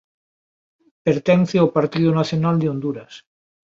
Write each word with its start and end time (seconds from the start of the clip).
Pertence 1.05 1.55
ao 1.59 1.73
Partido 1.77 2.11
Nacional 2.19 2.55
de 2.59 2.69
Honduras. 2.71 3.13